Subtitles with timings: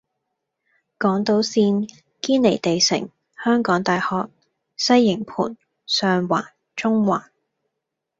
[0.97, 1.87] 港島綫：
[2.21, 3.07] 堅尼地城，
[3.43, 4.31] 香港大學，
[4.75, 7.25] 西營盤，上環，中環